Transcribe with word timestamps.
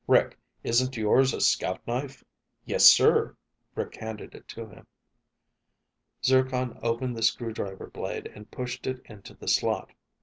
Rick, 0.07 0.35
isn't 0.63 0.97
yours 0.97 1.31
a 1.31 1.39
scout 1.39 1.79
knife?" 1.85 2.23
"Yes, 2.65 2.87
sir." 2.87 3.37
Rick 3.75 3.97
handed 3.97 4.33
it 4.33 4.47
to 4.47 4.65
him. 4.67 4.87
Zircon 6.25 6.79
opened 6.81 7.15
the 7.15 7.21
screwdriver 7.21 7.85
blade 7.85 8.25
and 8.33 8.49
pushed 8.49 8.87
it 8.87 8.99
into 9.05 9.35
the 9.35 9.47
slot. 9.47 9.91